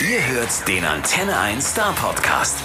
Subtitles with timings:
[0.00, 2.56] Ihr hört den Antenne 1 Star Podcast.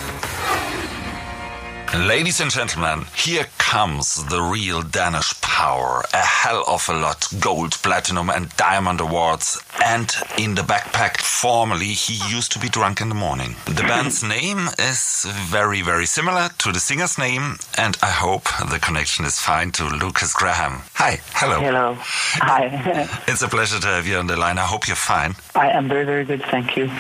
[1.96, 6.04] Ladies and gentlemen, here comes the real Danish power.
[6.14, 9.62] A hell of a lot gold, platinum, and diamond awards.
[9.84, 13.56] And in the backpack, formerly, he used to be drunk in the morning.
[13.66, 18.80] The band's name is very, very similar to the singer's name, and I hope the
[18.80, 20.82] connection is fine to Lukas Graham.
[20.96, 21.62] Hi, hello.
[21.62, 21.96] Hello.
[21.98, 23.08] Hi.
[23.28, 24.58] It's a pleasure to have you on the line.
[24.58, 25.36] I hope you're fine.
[25.56, 26.92] I am very, very good, thank you.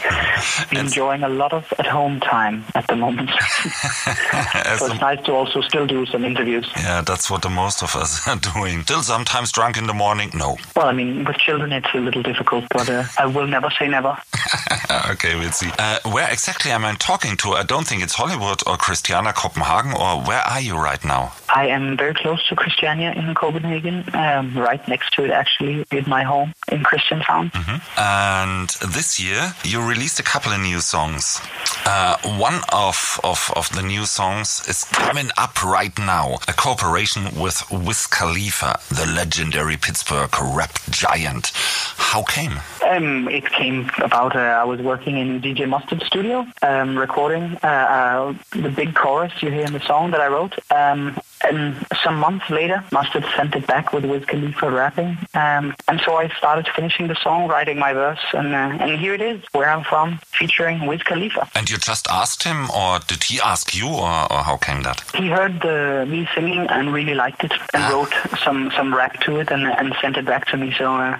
[0.71, 3.29] Enjoying a lot of at home time at the moment.
[4.87, 6.69] So it's nice to also still do some interviews.
[6.77, 8.83] yeah, that's what the most of us are doing.
[8.83, 10.31] Still sometimes drunk in the morning?
[10.33, 10.57] No.
[10.75, 13.87] Well, I mean, with children it's a little difficult, but uh, I will never say
[13.87, 14.17] never.
[15.11, 15.71] okay, we'll see.
[15.79, 17.51] Uh, where exactly am I talking to?
[17.51, 21.33] I don't think it's Hollywood or Christiania Copenhagen, or where are you right now?
[21.49, 26.07] I am very close to Christiania in Copenhagen, um, right next to it actually, in
[26.07, 27.51] my home in Christianshavn.
[27.97, 31.41] And this year, you released a couple of new songs.
[31.85, 36.37] Uh, one of, of, of the new songs is coming up right now.
[36.47, 41.51] A cooperation with Wiz Khalifa, the legendary Pittsburgh rap giant.
[41.97, 42.59] How came?
[42.89, 44.35] Um, it came about.
[44.35, 49.33] Uh, I was working in DJ Mustard's studio, um, recording uh, uh, the big chorus
[49.41, 50.53] you hear in the song that I wrote.
[50.71, 55.99] Um, and some months later, Mustard sent it back with Wiz Khalifa rapping, um, and
[56.05, 59.41] so I started finishing the song, writing my verse, and uh, and here it is,
[59.53, 61.49] where I'm from, featuring Wiz Khalifa.
[61.55, 65.01] And you just asked him, or did he ask you, or, or how came that?
[65.13, 69.39] He heard the, me singing and really liked it, and wrote some some rap to
[69.39, 70.73] it, and and sent it back to me.
[70.77, 71.19] So uh,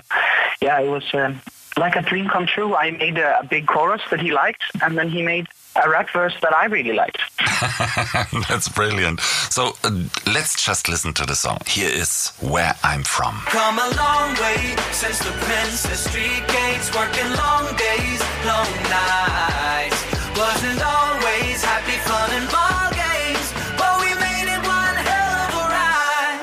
[0.62, 1.04] yeah, it was.
[1.14, 1.42] um
[1.78, 2.73] like a dream come true.
[2.73, 5.48] I made a, a big chorus that he liked, and then he made
[5.84, 7.20] a rap verse that I really liked.
[8.50, 9.20] That's brilliant.
[9.50, 9.92] So uh,
[10.28, 11.59] let's just listen to the song.
[11.67, 13.36] Here is Where I'm From.
[13.48, 20.00] Come a long way since the princess street gates, working long days, long nights.
[20.36, 23.48] Wasn't always happy, fun and ball games,
[23.80, 26.42] but we made it one hell of a ride.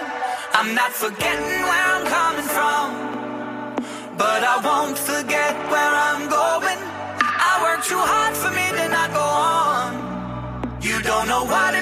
[0.55, 2.87] I'm not forgetting where I'm coming from,
[4.17, 6.81] but I won't forget where I'm going.
[7.21, 9.22] I work too hard for me to not go on.
[9.22, 9.22] You don't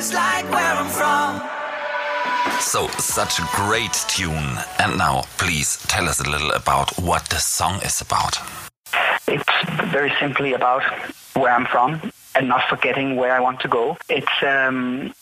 [0.00, 2.60] know it's like where I'm from.
[2.60, 4.58] So, such a great tune.
[4.78, 8.38] And now, please tell us a little about what the song is about.
[9.26, 9.44] It's
[9.92, 10.82] very simply about
[11.34, 13.96] where I'm from and not forgetting where I want to go.
[14.08, 15.12] It's um,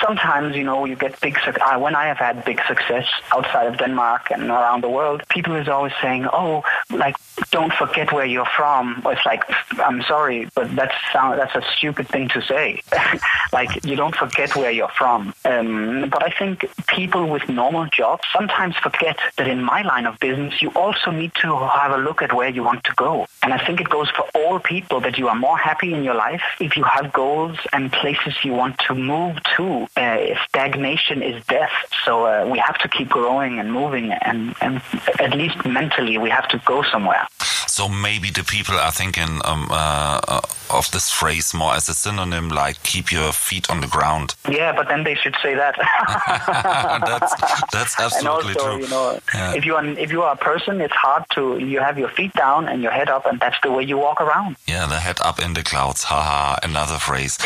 [0.00, 1.38] sometimes you know you get big.
[1.46, 5.54] Uh, when I have had big success outside of Denmark and around the world, people
[5.56, 7.16] is always saying, "Oh, like
[7.50, 9.44] don't forget where you're from." It's like
[9.78, 12.82] I'm sorry, but that's sound, that's a stupid thing to say.
[13.52, 15.34] like you don't forget where you're from.
[15.44, 20.18] Um, but I think people with normal jobs sometimes forget that in my line of
[20.18, 23.26] business, you also need to have a look at where you want to go.
[23.42, 26.14] And I think it goes for all people that you are more happy in your
[26.14, 29.73] life if you have goals and places you want to move to.
[29.96, 30.18] Uh,
[30.48, 31.72] stagnation is death.
[32.04, 34.82] So uh, we have to keep growing and moving, and, and
[35.18, 37.26] at least mentally, we have to go somewhere.
[37.74, 40.40] So, maybe the people are thinking um, uh,
[40.70, 44.36] of this phrase more as a synonym like keep your feet on the ground.
[44.48, 45.74] Yeah, but then they should say that.
[47.04, 47.34] that's,
[47.72, 48.78] that's and absolutely also, true.
[48.84, 49.54] you know, Yeah.
[49.58, 52.32] if you are if you are a person, it's hard to you have your feet
[52.34, 54.54] down and your head up, and that's the way you walk around.
[54.68, 56.04] Yeah, the head up in the clouds.
[56.04, 57.36] Haha, another phrase.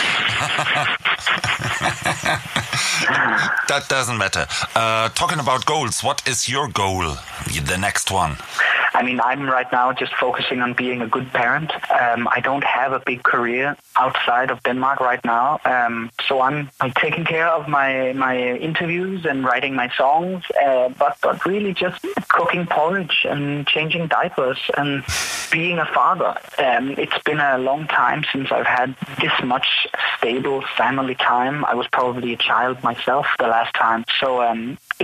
[3.69, 4.47] that doesn't matter.
[4.75, 7.17] Uh, talking about goals, what is your goal?
[7.47, 8.37] The next one.
[8.95, 11.71] I mean, I'm right now just focusing on being a good parent.
[11.91, 16.71] Um, I don't have a big career outside of Denmark right now, um, so I'm,
[16.81, 21.75] I'm taking care of my my interviews and writing my songs, uh, but but really
[21.75, 25.05] just cooking porridge and changing diapers and
[25.51, 26.37] being a father.
[26.59, 31.65] Um, it's been a long time since I've had this much stable family time.
[31.65, 34.29] I was probably a child myself the last time, so.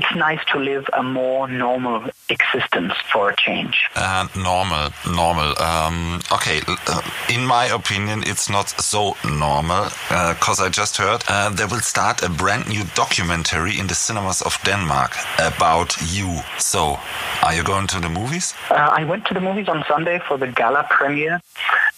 [0.04, 3.88] It's nice to live a more normal existence for a change.
[3.96, 5.58] Uh, normal, normal.
[5.58, 7.00] Um, okay, uh,
[7.32, 12.22] in my opinion, it's not so normal because I just heard uh, they will start
[12.22, 16.40] a brand new documentary in the cinemas of Denmark about you.
[16.58, 16.98] So,
[17.42, 18.54] are you going to the movies?
[18.70, 21.40] Uh, I went to the movies on Sunday for the gala premiere.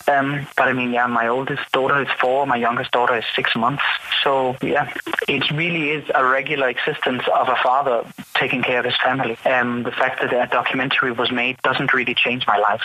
[0.09, 3.57] Um, but I mean, yeah, my oldest daughter is four, my youngest daughter is six
[3.57, 3.83] months.
[4.23, 4.93] So, yeah,
[5.29, 8.05] it really is a regular existence of a father
[8.35, 9.37] taking care of his family.
[9.45, 12.83] Um, the fact that a documentary was made doesn't really change my life.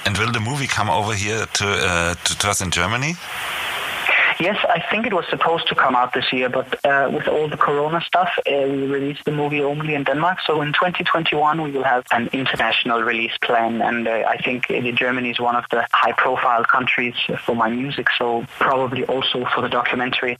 [0.06, 3.14] and will the movie come over here to, uh, to, to us in Germany?
[4.40, 7.48] Yes, I think it was supposed to come out this year, but uh, with all
[7.48, 10.38] the Corona stuff, uh, we released the movie only in Denmark.
[10.46, 14.80] So in 2021, we will have an international release plan, and uh, I think uh,
[14.92, 17.14] Germany is one of the high-profile countries
[17.44, 18.08] for my music.
[18.18, 20.36] So probably also for the documentary.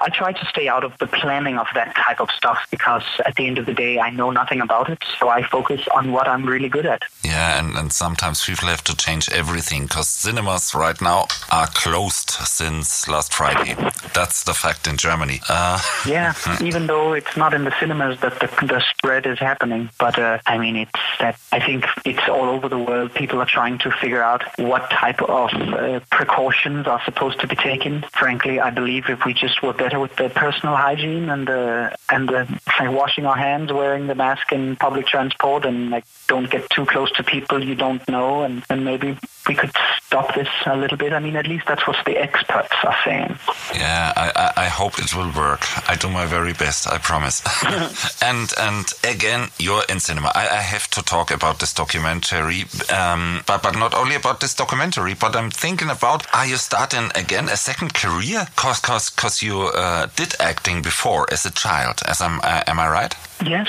[0.00, 3.36] I try to stay out of the planning of that type of stuff because at
[3.36, 5.02] the end of the day, I know nothing about it.
[5.18, 7.02] So I focus on what I'm really good at.
[7.24, 12.30] Yeah, and, and sometimes people have to change everything because cinemas right now are closed
[12.30, 13.74] since last Friday.
[14.14, 15.42] That's the fact in Germany.
[15.46, 19.90] Uh, yeah, even though it's not in the cinemas that the, the spread is happening,
[19.98, 23.12] but uh, I mean, it's that I think it's all over the world.
[23.12, 27.56] People are trying to figure out what type of uh, precautions are supposed to be
[27.56, 28.06] taken.
[28.12, 32.30] Frankly, I believe if we just were better with the personal hygiene and the and
[32.30, 32.48] the
[32.78, 36.86] like washing our hands, wearing the mask in public transport, and like don't get too
[36.86, 39.18] close to people you don't know, and, and maybe
[39.48, 39.72] we could
[40.06, 41.12] stop this a little bit.
[41.12, 43.38] I mean, at least that's what the experts are saying.
[43.74, 45.62] Yeah, I, I, I hope it will work.
[45.88, 47.42] I do my very best, I promise.
[48.22, 50.30] and and again, you're in cinema.
[50.34, 54.54] I, I have to talk about this documentary, um, but but not only about this
[54.54, 55.14] documentary.
[55.14, 58.46] But I'm thinking about: Are you starting again a second career?
[58.56, 62.00] Cause cause cause you uh, did acting before as a child.
[62.06, 63.14] As I'm, uh, am I right?
[63.44, 63.68] Yes.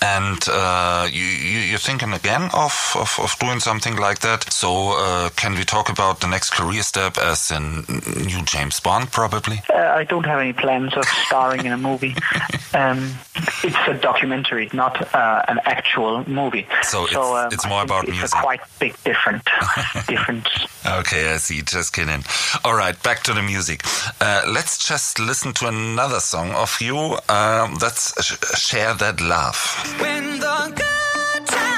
[0.00, 4.52] And uh, you, you, are thinking again of, of, of, doing something like that.
[4.52, 7.84] So, uh, can we talk about the next career step as in
[8.24, 9.60] new James Bond, probably?
[9.72, 12.14] Uh, I don't have any plans of starring in a movie.
[12.74, 13.14] Um,
[13.64, 16.66] it's a documentary, not uh, an actual movie.
[16.82, 18.38] So, it's, um, it's more about it's music.
[18.38, 19.42] a quite big different
[20.06, 20.46] difference.
[20.86, 21.62] Okay, I see.
[21.62, 22.24] Just kidding.
[22.64, 23.82] All right, back to the music.
[24.20, 26.96] Uh, let's just listen to another song of you.
[27.28, 28.12] Um, that's
[28.58, 29.87] Share That Love.
[29.96, 31.77] When the good times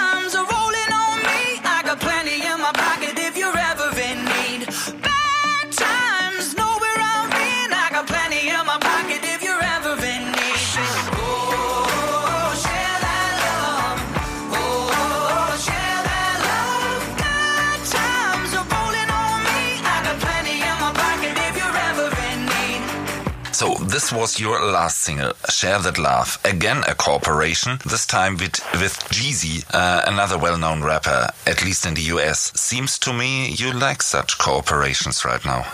[24.00, 26.38] this was your last single, Share That Love.
[26.46, 31.92] Again, a cooperation, this time with, with Jeezy, uh, another well-known rapper, at least in
[31.92, 32.50] the US.
[32.58, 35.66] Seems to me you like such cooperations right now.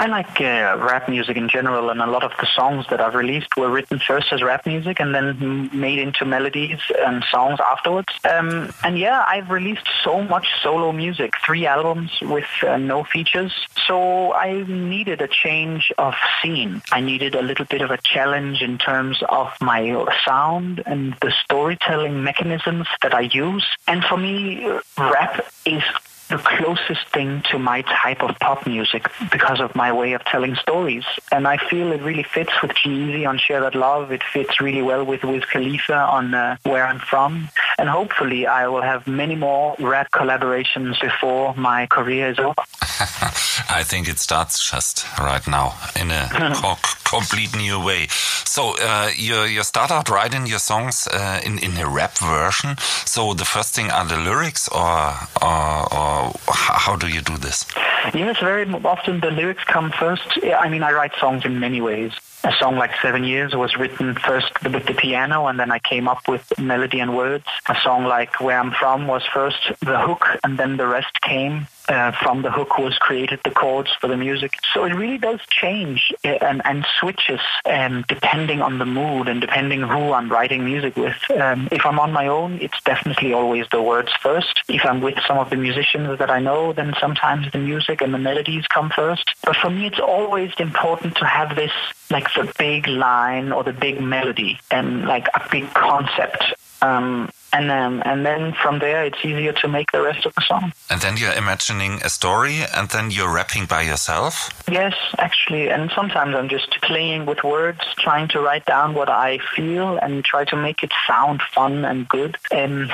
[0.00, 3.16] I like uh, rap music in general, and a lot of the songs that I've
[3.16, 8.12] released were written first as rap music and then made into melodies and songs afterwards.
[8.22, 13.52] Um, and yeah, I've released so much solo music, three albums with uh, no features.
[13.88, 16.80] So I needed a change of scene.
[16.92, 21.32] I needed a little bit of a challenge in terms of my sound and the
[21.42, 23.66] storytelling mechanisms that I use.
[23.88, 24.64] And for me,
[24.96, 25.82] rap is
[26.28, 30.54] the closest thing to my type of pop music because of my way of telling
[30.56, 31.04] stories.
[31.32, 34.12] And I feel it really fits with Jeezy on Share That Love.
[34.12, 37.48] It fits really well with Wiz Khalifa on uh, Where I'm From.
[37.78, 42.54] And hopefully I will have many more rap collaborations before my career is over.
[43.70, 48.06] I think it starts just right now in a co complete new way.
[48.44, 52.76] So uh, you you start out writing your songs uh, in in a rap version.
[53.04, 56.17] So the first thing are the lyrics, or or, or
[56.48, 57.66] how do you do this?
[58.14, 60.38] Yes, very often the lyrics come first.
[60.44, 62.12] I mean, I write songs in many ways.
[62.48, 66.08] A song like Seven Years was written first with the piano, and then I came
[66.08, 67.44] up with melody and words.
[67.68, 71.66] A song like Where I'm From was first the hook, and then the rest came.
[71.90, 74.58] Uh, from the hook was created the chords for the music.
[74.74, 79.40] So it really does change uh, and, and switches um, depending on the mood and
[79.40, 81.16] depending who I'm writing music with.
[81.30, 84.60] Um, if I'm on my own, it's definitely always the words first.
[84.68, 88.12] If I'm with some of the musicians that I know, then sometimes the music and
[88.12, 89.24] the melodies come first.
[89.42, 91.72] But for me, it's always important to have this,
[92.10, 96.42] like the big line or the big melody and like a big concept.
[96.80, 100.42] Um, and um, and then from there it's easier to make the rest of the
[100.42, 100.72] song.
[100.90, 104.50] And then you're imagining a story, and then you're rapping by yourself.
[104.70, 109.38] Yes, actually, and sometimes I'm just playing with words, trying to write down what I
[109.56, 112.36] feel and try to make it sound fun and good.
[112.50, 112.92] And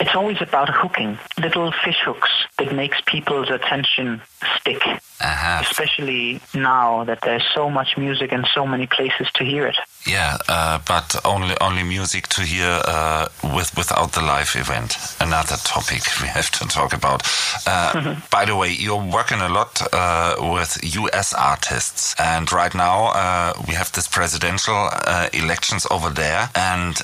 [0.00, 4.20] it's always about hooking, little fish hooks that makes people's attention
[4.58, 4.82] stick.
[5.20, 5.62] Uh-huh.
[5.68, 9.76] Especially now that there's so much music and so many places to hear it.
[10.06, 14.96] Yeah, uh, but only only music to hear uh, with without the live event.
[15.20, 17.22] Another topic we have to talk about.
[17.66, 21.34] Uh, by the way, you're working a lot uh, with U.S.
[21.34, 26.48] artists, and right now uh, we have this presidential uh, elections over there.
[26.54, 26.96] And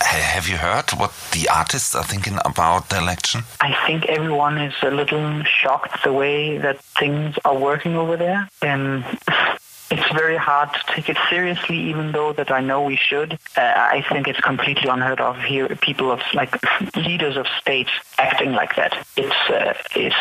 [0.00, 3.42] have you heard what the artists are thinking about the election?
[3.60, 8.48] I think everyone is a little shocked the way that things are working over there,
[8.62, 9.04] and
[9.90, 13.34] it's very hard to take it seriously, even though that I know we should.
[13.56, 15.68] Uh, I think it's completely unheard of here.
[15.76, 16.52] People of like
[16.96, 19.06] leaders of states acting like that.
[19.16, 20.16] It's uh, it's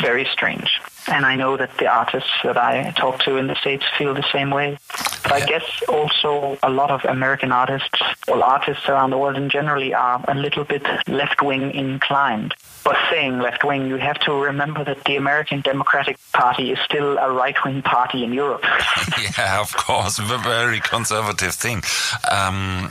[0.00, 0.80] very strange.
[1.06, 4.24] And I know that the artists that I talk to in the States feel the
[4.32, 4.78] same way.
[5.22, 9.50] But I guess also a lot of American artists, or artists around the world in
[9.50, 12.54] generally, are a little bit left wing inclined.
[12.84, 17.18] But saying left wing, you have to remember that the American Democratic Party is still
[17.18, 18.64] a right wing party in Europe.
[19.38, 21.82] yeah, of course, a very conservative thing.
[22.30, 22.90] Um,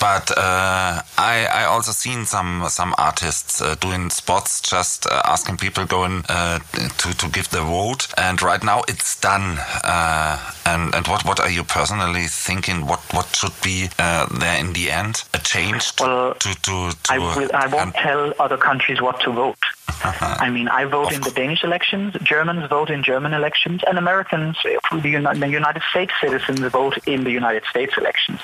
[0.00, 5.56] but uh, I, I also seen some some artists uh, doing spots, just uh, asking
[5.58, 6.58] people going uh,
[6.98, 8.08] to to give their vote.
[8.16, 9.58] And right now it's done.
[9.84, 12.86] Uh, and and what what are you personally thinking?
[12.86, 15.24] What what should be uh, there in the end?
[15.34, 19.20] A change to Well, to, to, to I, will, I won't tell other countries what
[19.20, 19.58] to vote.
[20.04, 24.56] I mean, I vote in the Danish elections, Germans vote in German elections, and Americans,
[24.64, 28.40] uh, the the United States citizens, vote in the United States elections.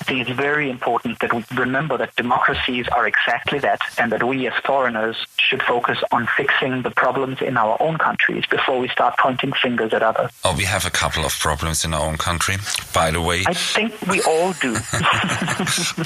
[0.00, 4.22] I think it's very important that we remember that democracies are exactly that, and that
[4.22, 8.88] we as foreigners should focus on fixing the problems in our own countries before we
[8.88, 10.30] start pointing fingers at others.
[10.44, 12.56] Oh, we have a couple of problems in our own country,
[12.92, 13.44] by the way.
[13.46, 14.72] I think we all do.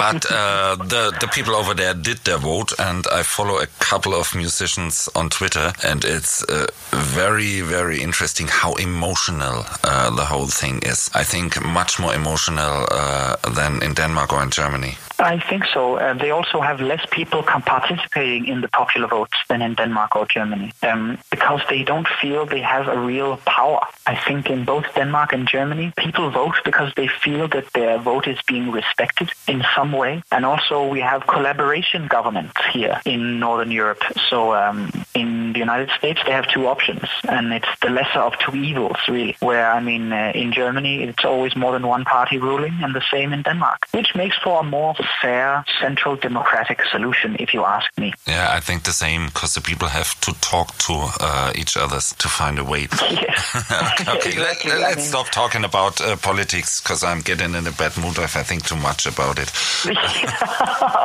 [0.05, 4.13] but uh, the the people over there did their vote, and I follow a couple
[4.13, 4.82] of musicians
[5.15, 11.09] on Twitter, and it's uh, very very interesting how emotional uh, the whole thing is.
[11.13, 14.97] I think much more emotional uh, than in Denmark or in Germany.
[15.23, 15.95] I think so.
[15.95, 20.25] Uh, they also have less people participating in the popular votes than in Denmark or
[20.25, 23.79] Germany um, because they don't feel they have a real power.
[24.05, 28.27] I think in both Denmark and Germany, people vote because they feel that their vote
[28.27, 30.21] is being respected in some way.
[30.29, 34.03] And also, we have collaboration governments here in Northern Europe.
[34.29, 38.37] So um, in the United States, they have two options, and it's the lesser of
[38.39, 39.37] two evils, really.
[39.39, 43.03] Where, I mean, uh, in Germany, it's always more than one party ruling, and the
[43.09, 47.89] same in Denmark, which makes for a more fair, central democratic solution, if you ask
[47.97, 48.13] me.
[48.27, 51.99] Yeah, I think the same because the people have to talk to uh, each other
[51.99, 52.87] to find a way.
[53.13, 53.55] Yes.
[54.07, 54.71] okay, let, Exactly.
[54.71, 58.17] I us mean- stop talking about uh, politics because I'm getting in a bad mood
[58.17, 59.51] if I think too much about it.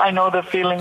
[0.09, 0.81] I know the feeling.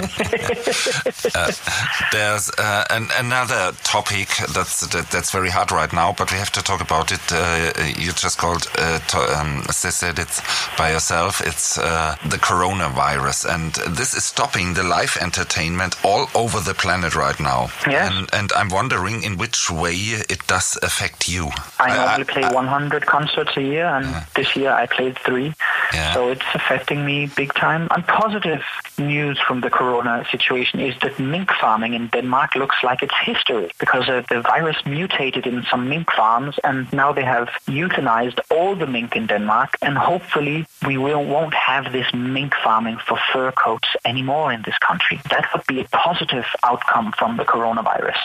[2.11, 6.51] There's uh, an, another topic that's that, that's very hard right now, but we have
[6.51, 7.21] to talk about it.
[7.31, 10.41] Uh, you just called uh, to, um, said it
[10.77, 11.41] by yourself.
[11.41, 17.15] It's uh, the coronavirus, and this is stopping the live entertainment all over the planet
[17.15, 17.69] right now.
[17.87, 18.11] Yes.
[18.13, 21.49] And, and I'm wondering in which way it does affect you.
[21.79, 25.53] I normally play 100 concerts a year, and this year I played three.
[25.93, 26.13] Yeah.
[26.13, 27.87] So it's affecting me big time.
[27.91, 28.61] And positive
[28.97, 33.71] news from the corona situation is that mink farming in Denmark looks like it's history
[33.79, 38.75] because uh, the virus mutated in some mink farms, and now they have euthanized all
[38.75, 39.77] the mink in Denmark.
[39.81, 44.77] And hopefully, we will won't have this mink farming for fur coats anymore in this
[44.79, 45.19] country.
[45.29, 48.17] That would be a positive outcome from the coronavirus.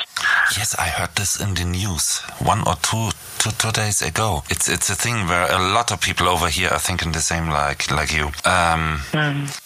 [0.57, 3.11] Yes, I heard this in the news one or two,
[3.43, 4.43] two, two days ago.
[4.49, 7.49] It's it's a thing where a lot of people over here are thinking the same
[7.49, 8.27] like like you.
[8.45, 9.01] Um,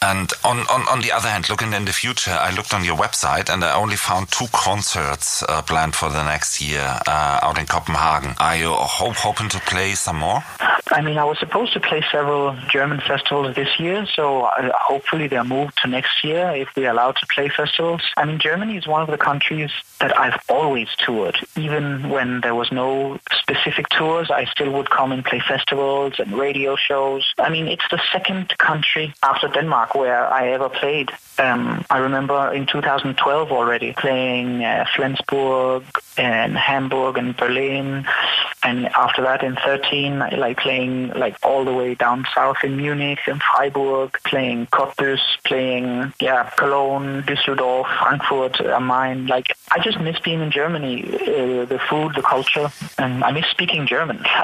[0.02, 2.96] And on, on on the other hand, looking in the future, I looked on your
[2.96, 7.58] website and I only found two concerts uh, planned for the next year uh, out
[7.58, 8.34] in Copenhagen.
[8.38, 10.42] Are you hope, hoping to play some more?
[10.92, 15.26] I mean, I was supposed to play several German festivals this year, so uh, hopefully
[15.26, 18.02] they're moved to next year if we're allowed to play festivals.
[18.16, 21.36] I mean, Germany is one of the countries that I've always toured.
[21.56, 26.32] Even when there was no specific tours, I still would come and play festivals and
[26.38, 27.32] radio shows.
[27.38, 31.10] I mean, it's the second country after Denmark where I ever played.
[31.38, 35.84] Um, I remember in 2012 already playing uh, Flensburg
[36.16, 38.06] and Hamburg and Berlin,
[38.66, 43.20] and after that in 13, like playing like all the way down south in Munich
[43.28, 49.28] and Freiburg, playing Cottbus, playing yeah Cologne, Düsseldorf, Frankfurt, am Main.
[49.28, 52.68] Like I just miss being in Germany, uh, the food, the culture,
[52.98, 54.18] and I miss speaking German.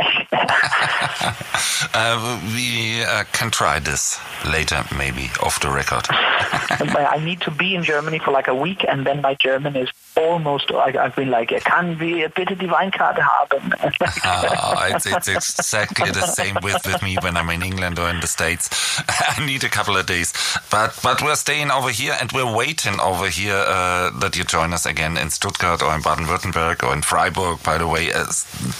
[1.94, 6.06] Uh, we uh, can try this later, maybe off the record.
[6.10, 9.90] I need to be in Germany for like a week, and then my German is
[10.16, 10.70] almost.
[10.70, 13.74] I, I've been like, kann wir bitte die Weinkarte haben?
[14.24, 18.20] Uh, it's, it's exactly the same with, with me when I'm in England or in
[18.20, 18.68] the States.
[19.08, 20.32] I need a couple of days.
[20.70, 24.72] But but we're staying over here and we're waiting over here uh, that you join
[24.72, 28.26] us again in Stuttgart or in Baden-Württemberg or in Freiburg, by the way, uh,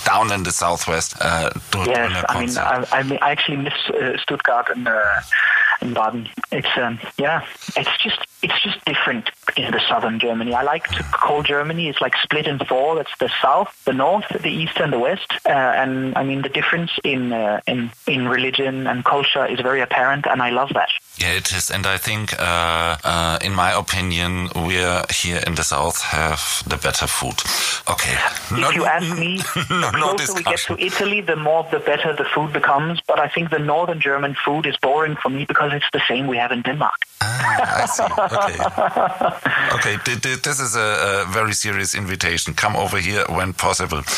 [0.05, 1.15] down in the southwest.
[1.21, 2.59] Uh, Yes, I mean.
[2.59, 5.21] I, I, mean, I actually miss uh, Stuttgart and uh,
[5.81, 6.29] in Baden.
[6.51, 7.45] It's um, yeah,
[7.77, 10.53] it's just it's just different in the southern Germany.
[10.55, 13.01] I like to call Germany is like split in four.
[13.01, 15.31] It's the south, the north, the east, and the west.
[15.47, 19.81] Uh, and I mean the difference in uh, in in religion and culture is very
[19.81, 20.91] apparent, and I love that.
[21.19, 24.75] Yeah, it is, and I think, uh, uh, in my opinion, we
[25.11, 27.39] here in the south have the better food.
[27.89, 28.17] Okay.
[28.51, 29.37] If you ask me,
[29.71, 33.01] no, the closer we get to Italy, the more the better the food becomes.
[33.07, 36.27] But I think the northern German food is boring for me because it's the same
[36.27, 36.99] we have in Denmark.
[37.23, 38.03] Ah, I see.
[38.37, 38.59] Okay.
[39.77, 39.97] Okay.
[40.05, 42.55] th- th- This is a, a very serious invitation.
[42.55, 44.03] Come over here when possible.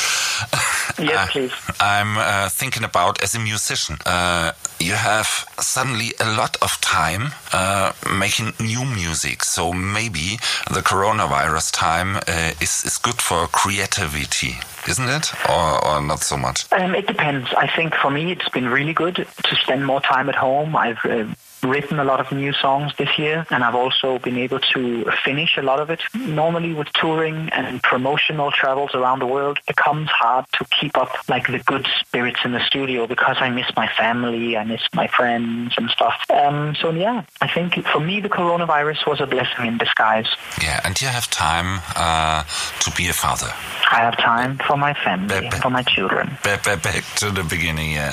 [0.99, 1.52] Yes, Uh, please.
[1.80, 3.96] I'm uh, thinking about as a musician.
[4.06, 5.26] Uh, you have
[5.58, 9.42] suddenly a lot of time uh, making new music.
[9.44, 10.38] So maybe
[10.70, 14.54] the coronavirus time uh, is, is good for creativity,
[14.88, 15.32] isn't it?
[15.49, 16.66] Or, or not so much?
[16.73, 17.49] Um, it depends.
[17.56, 20.76] I think for me, it's been really good to spend more time at home.
[20.76, 21.25] I've uh,
[21.66, 25.56] written a lot of new songs this year, and I've also been able to finish
[25.56, 26.00] a lot of it.
[26.14, 31.10] Normally, with touring and promotional travels around the world, it becomes hard to keep up
[31.28, 35.06] like the good spirits in the studio because I miss my family, I miss my
[35.06, 36.14] friends and stuff.
[36.30, 40.26] Um, so yeah, I think for me, the coronavirus was a blessing in disguise.
[40.60, 42.44] Yeah, and you have time uh,
[42.80, 43.52] to be a father.
[43.90, 46.36] I have time for my family, Be- be- for my children.
[46.42, 48.12] Back, back, back to the beginning, yeah.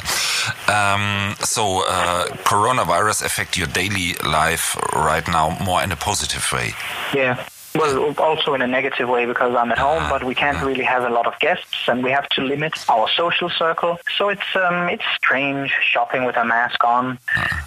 [0.68, 6.74] Um, so, uh, coronavirus affect your daily life right now more in a positive way.
[7.14, 7.46] Yeah.
[7.74, 11.04] Well, also in a negative way because I'm at home, but we can't really have
[11.04, 13.98] a lot of guests, and we have to limit our social circle.
[14.18, 17.18] So it's um, it's strange shopping with a mask on,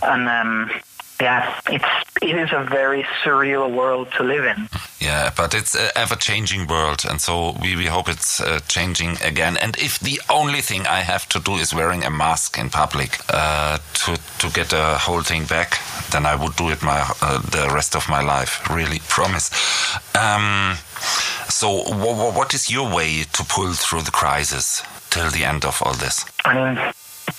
[0.03, 0.71] and um,
[1.21, 1.85] yeah, it's
[2.23, 4.69] it is a very surreal world to live in.
[5.01, 9.57] Yeah, but it's an ever-changing world, and so we, we hope it's uh, changing again.
[9.59, 13.19] And if the only thing I have to do is wearing a mask in public
[13.29, 15.79] uh, to to get the whole thing back,
[16.11, 18.69] then I would do it my uh, the rest of my life.
[18.71, 19.51] Really, promise.
[20.15, 20.77] Um,
[21.49, 25.65] so, wh- wh- what is your way to pull through the crisis till the end
[25.65, 26.25] of all this?
[26.45, 26.93] I mean,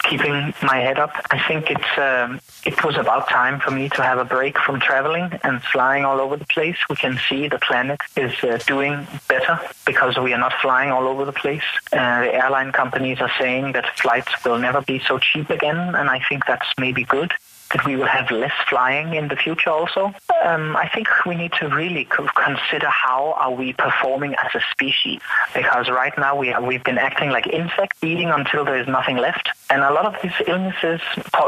[0.10, 1.12] keeping my head up.
[1.32, 4.80] I think it's um, it was about time for me to have a break from
[4.80, 6.78] traveling and flying all over the place.
[6.90, 11.08] We can see the planet is uh, doing better because we are not flying all
[11.08, 11.64] over the place.
[11.92, 16.10] Uh, the airline companies are saying that flights will never be so cheap again, and
[16.10, 17.32] I think that's maybe good.
[17.74, 20.14] That we will have less flying in the future also.
[20.44, 25.20] Um, I think we need to really consider how are we performing as a species
[25.54, 29.18] because right now we are, we've been acting like insects, eating until there is nothing
[29.18, 29.50] left.
[29.70, 31.02] And a lot of these illnesses,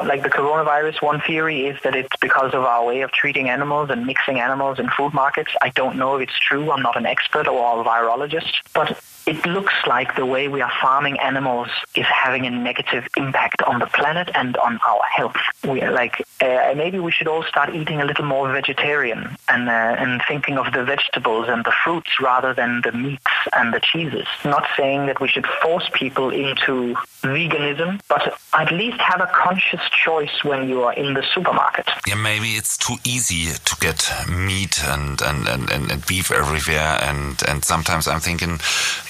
[0.06, 3.89] like the coronavirus, one theory is that it's because of our way of treating animals
[3.89, 5.51] and mixing animals in food markets.
[5.62, 6.71] I don't know if it's true.
[6.71, 10.72] I'm not an expert or a virologist, but it looks like the way we are
[10.82, 15.36] farming animals is having a negative impact on the planet and on our health.
[15.68, 19.68] We are like uh, maybe we should all start eating a little more vegetarian and
[19.68, 23.82] uh, and thinking of the vegetables and the fruits rather than the meats and the
[23.82, 24.28] cheeses.
[24.46, 29.82] Not saying that we should force people into veganism, but at least have a conscious
[29.90, 31.88] choice when you are in the supermarket.
[32.08, 37.00] Yeah, maybe it's too easy to get meat and, and, and, and, and beef everywhere.
[37.02, 38.60] And, and sometimes I'm thinking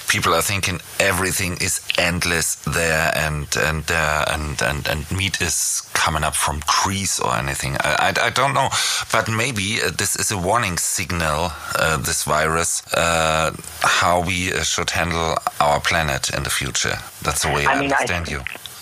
[0.08, 5.82] people are thinking everything is endless there and and uh, and, and and meat is
[5.94, 7.76] coming up from trees or anything.
[7.80, 8.68] I, I, I don't know,
[9.12, 11.50] but maybe uh, this is a warning signal.
[11.78, 13.50] Uh, this virus, uh,
[13.82, 16.96] how we uh, should handle our planet in the future.
[17.22, 18.40] That's the way I, I mean, I- understand you.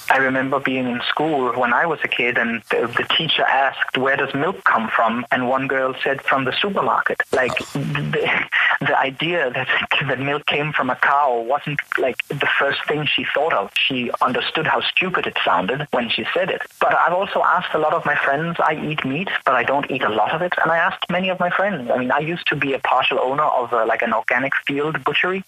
[0.09, 3.99] I remember being in school when I was a kid, and the, the teacher asked,
[3.99, 8.29] "Where does milk come from?" And one girl said, "From the supermarket." Like the,
[8.81, 9.69] the idea that
[10.09, 13.71] that milk came from a cow wasn't like the first thing she thought of.
[13.77, 16.63] She understood how stupid it sounded when she said it.
[16.81, 18.57] But I've also asked a lot of my friends.
[18.61, 20.53] I eat meat, but I don't eat a lot of it.
[20.63, 21.91] And I asked many of my friends.
[21.91, 25.03] I mean, I used to be a partial owner of uh, like an organic field
[25.05, 25.45] butchery.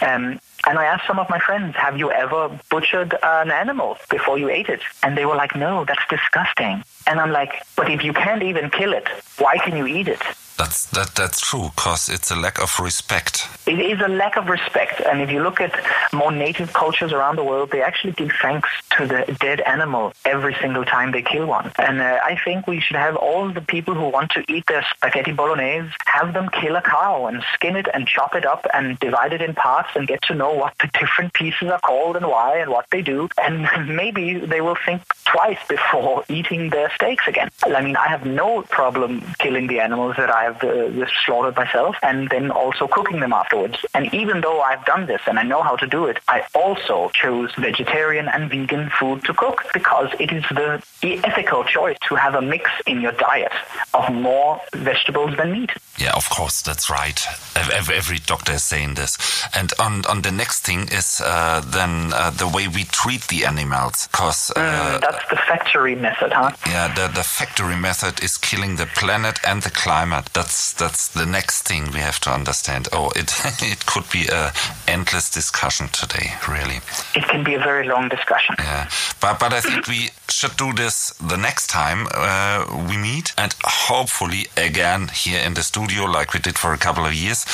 [0.00, 4.36] Um, and I asked some of my friends, have you ever butchered an animal before
[4.38, 4.82] you ate it?
[5.02, 6.84] And they were like, no, that's disgusting.
[7.06, 10.20] And I'm like, but if you can't even kill it, why can you eat it?
[10.58, 13.46] That's that that's true, cause it's a lack of respect.
[13.66, 15.00] It is a lack of respect.
[15.00, 15.72] And if you look at
[16.12, 18.68] more native cultures around the world, they actually give thanks
[18.98, 21.70] to the dead animal every single time they kill one.
[21.78, 24.84] And uh, I think we should have all the people who want to eat their
[24.94, 28.98] spaghetti bolognese, have them kill a cow and skin it and chop it up and
[28.98, 32.26] divide it in parts and get to know what the different pieces are called and
[32.26, 33.28] why and what they do.
[33.38, 37.50] And maybe they will think twice before eating their steaks again.
[37.64, 41.96] I mean, I have no problem killing the animals that I have uh, slaughtered myself
[42.02, 43.76] and then also cooking them afterwards.
[43.94, 47.10] And even though I've done this and I know how to do it, I also
[47.10, 52.34] chose vegetarian and vegan food to cook because it is the ethical choice to have
[52.34, 53.52] a mix in your diet
[53.94, 55.70] of more vegetables than meat.
[55.98, 57.20] Yeah, of course, that's right.
[57.56, 59.18] Every, every doctor is saying this.
[59.54, 63.44] And on, on the next thing is uh, then uh, the way we treat the
[63.44, 64.06] animals.
[64.08, 66.52] Because uh, mm, that's the factory method, huh?
[66.66, 70.26] Yeah, the, the factory method is killing the planet and the climate.
[70.34, 72.88] That's that's the next thing we have to understand.
[72.92, 73.32] Oh, it
[73.62, 74.52] it could be a
[74.86, 76.80] endless discussion today, really.
[77.14, 78.54] It can be a very long discussion.
[78.58, 78.88] Yeah,
[79.20, 83.54] but but I think we should do this the next time uh, we meet, and
[83.64, 87.44] hopefully again here in the studio, like we did for a couple of years.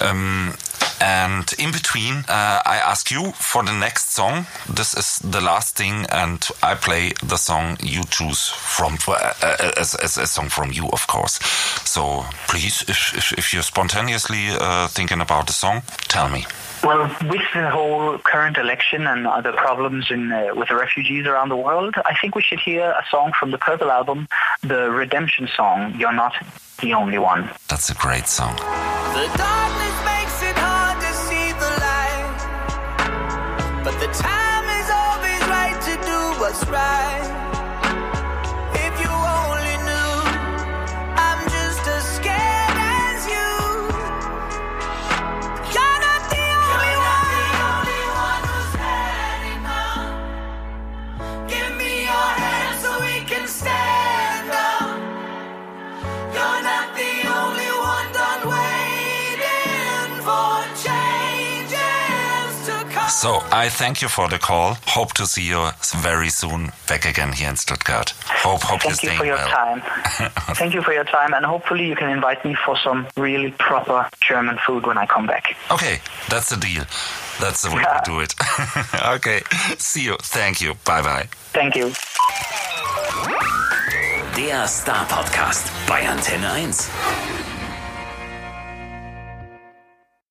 [0.00, 0.54] Um,
[1.00, 4.46] and in between, uh, I ask you for the next song.
[4.72, 9.72] This is the last thing, and I play the song you choose from uh, uh,
[9.76, 11.40] as, as a song from you, of course.
[11.84, 16.46] So please, if, if, if you're spontaneously uh, thinking about the song, tell me.
[16.84, 21.48] Well, with the whole current election and other problems in, uh, with the refugees around
[21.48, 24.28] the world, I think we should hear a song from the Purple album,
[24.62, 26.34] the Redemption song, You're Not
[26.82, 27.48] the Only One.
[27.68, 28.54] That's a great song.
[28.56, 32.36] The darkness makes it hard to see the light,
[33.82, 37.23] but the time is always right to do what's right.
[63.24, 64.76] So I thank you for the call.
[64.84, 68.10] Hope to see you very soon back again here in Stuttgart.
[68.26, 69.48] Hope hope Thank you're you for your well.
[69.48, 69.80] time.
[70.60, 74.10] Thank you for your time, and hopefully you can invite me for some really proper
[74.20, 75.56] German food when I come back.
[75.70, 76.84] Okay, that's the deal.
[77.40, 78.00] That's the way Yeah.
[78.00, 78.34] to do it.
[79.16, 79.40] okay,
[79.78, 80.16] see you.
[80.20, 80.74] Thank you.
[80.84, 81.26] Bye bye.
[81.54, 81.92] Thank you.
[84.36, 86.90] Der Star Podcast bei Antenne 1.